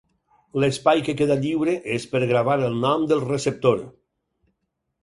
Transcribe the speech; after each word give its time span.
L'espai 0.61 1.03
que 1.09 1.15
queda 1.19 1.37
lliure 1.43 1.75
és 1.99 2.09
per 2.15 2.23
gravar 2.33 2.59
el 2.71 2.81
nom 2.87 3.07
del 3.13 3.23
receptor. 3.29 3.87